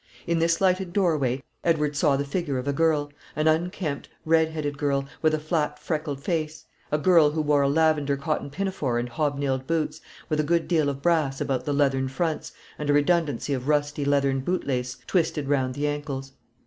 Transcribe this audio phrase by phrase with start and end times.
[0.25, 4.75] In this lighted doorway Edward saw the figure of a girl, an unkempt, red headed
[4.75, 9.09] girl, with a flat freckled face; a girl who wore a lavender cotton pinafore and
[9.09, 12.93] hob nailed boots, with a good deal of brass about the leathern fronts, and a
[12.93, 16.31] redundancy of rusty leathern boot lace twisted round the ankles.